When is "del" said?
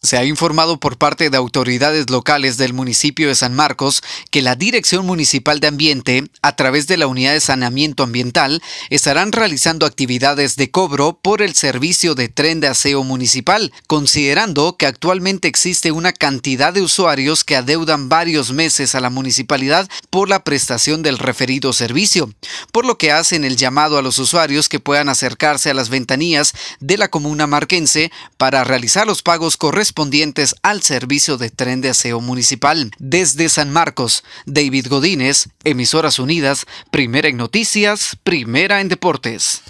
2.56-2.72, 21.02-21.18